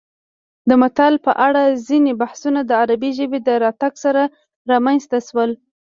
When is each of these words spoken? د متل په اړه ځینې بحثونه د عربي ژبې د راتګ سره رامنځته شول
د 0.69 0.71
متل 0.81 1.13
په 1.25 1.31
اړه 1.47 1.61
ځینې 1.87 2.11
بحثونه 2.21 2.59
د 2.65 2.71
عربي 2.81 3.11
ژبې 3.19 3.39
د 3.47 3.49
راتګ 3.63 3.93
سره 4.03 4.23
رامنځته 4.71 5.17
شول 5.27 5.51